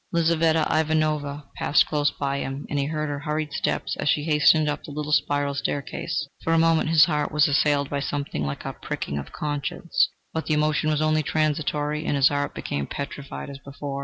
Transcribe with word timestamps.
Lizaveta 0.11 0.65
Ivanovna 0.67 1.45
passed 1.57 1.85
close 1.85 2.09
by 2.09 2.39
him, 2.39 2.65
and 2.71 2.79
he 2.79 2.85
heard 2.87 3.07
her 3.07 3.19
hurried 3.19 3.53
steps 3.53 3.95
as 3.97 4.09
she 4.09 4.23
hastened 4.23 4.67
up 4.67 4.83
the 4.83 4.89
little 4.89 5.11
spiral 5.11 5.53
staircase. 5.53 6.27
For 6.43 6.53
a 6.53 6.57
moment 6.57 6.89
his 6.89 7.05
heart 7.05 7.31
was 7.31 7.47
assailed 7.47 7.87
by 7.91 7.99
something 7.99 8.43
like 8.43 8.65
a 8.65 8.73
pricking 8.73 9.19
of 9.19 9.31
conscience, 9.31 10.09
but 10.33 10.47
the 10.47 10.55
emotion 10.55 10.89
was 10.89 11.03
only 11.03 11.21
transitory, 11.21 12.03
and 12.07 12.15
his 12.15 12.29
heart 12.29 12.55
became 12.55 12.87
petrified 12.87 13.51
as 13.51 13.59
before. 13.59 13.99